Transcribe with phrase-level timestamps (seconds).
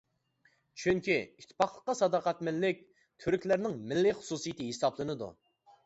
[0.83, 2.83] چۈنكى، ئىتتىپاقلىققا ساداقەتمەنلىك
[3.27, 5.35] تۈركلەرنىڭ مىللىي خۇسۇسىيىتى ھېسابلىنىدۇ.